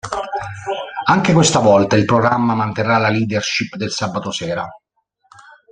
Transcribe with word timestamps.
Anche 1.05 1.31
questa 1.31 1.59
volta 1.59 1.95
il 1.95 2.05
programma 2.05 2.55
manterrà 2.55 2.97
la 2.97 3.09
leadership 3.11 3.75
del 3.75 3.91
sabato 3.91 4.31
sera. 4.31 4.67